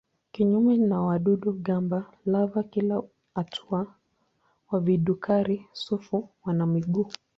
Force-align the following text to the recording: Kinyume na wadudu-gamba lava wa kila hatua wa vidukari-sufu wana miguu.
Kinyume 0.33 0.73
na 0.89 0.97
wadudu-gamba 1.07 1.99
lava 2.31 2.55
wa 2.59 2.63
kila 2.63 3.03
hatua 3.35 3.95
wa 4.71 4.79
vidukari-sufu 4.79 6.29
wana 6.45 6.65
miguu. 6.65 7.11